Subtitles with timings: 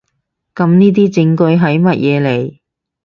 [0.55, 2.59] 噉呢啲證據喺乜嘢嚟？